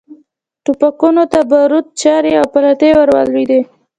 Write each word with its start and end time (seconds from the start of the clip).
ټوپکونو 0.63 1.23
ته 1.31 1.39
باروت، 1.49 1.87
چرې 2.01 2.31
او 2.39 2.45
پلتې 2.53 2.89
ور 2.97 3.09
ولوېدې. 3.15 3.61